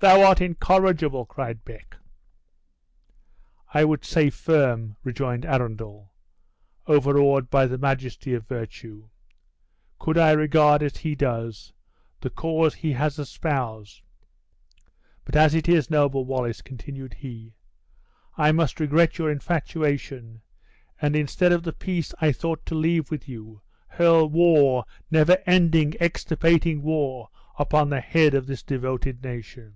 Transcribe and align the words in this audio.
"Thou 0.00 0.22
art 0.22 0.40
incorrigible!" 0.40 1.26
cried 1.26 1.64
Beck. 1.64 1.96
"I 3.74 3.84
would 3.84 4.04
say, 4.04 4.30
firm," 4.30 4.94
rejoined 5.02 5.44
Arundel, 5.44 6.12
overawed 6.86 7.50
by 7.50 7.66
the 7.66 7.78
majesty 7.78 8.32
of 8.32 8.46
virtue, 8.46 9.08
"could 9.98 10.16
I 10.16 10.30
regard, 10.30 10.84
as 10.84 10.98
he 10.98 11.16
does, 11.16 11.72
the 12.20 12.30
cause 12.30 12.74
he 12.76 12.92
has 12.92 13.18
espoused. 13.18 14.00
But, 15.24 15.34
as 15.34 15.52
it 15.56 15.68
is, 15.68 15.90
noble 15.90 16.24
Wallace," 16.24 16.62
continued 16.62 17.14
he, 17.14 17.56
"I 18.36 18.52
must 18.52 18.78
regret 18.78 19.18
your 19.18 19.32
infatuation; 19.32 20.42
and 21.02 21.16
instead 21.16 21.50
of 21.50 21.64
the 21.64 21.72
peace 21.72 22.14
I 22.20 22.30
thought 22.30 22.64
to 22.66 22.76
leave 22.76 23.10
with 23.10 23.28
you, 23.28 23.62
hurl 23.88 24.28
war, 24.28 24.84
never 25.10 25.38
ending, 25.44 25.94
extirpating 25.98 26.82
war, 26.82 27.30
upon 27.58 27.90
the 27.90 28.00
head 28.00 28.34
of 28.34 28.46
this 28.46 28.62
devoted 28.62 29.24
nation!" 29.24 29.74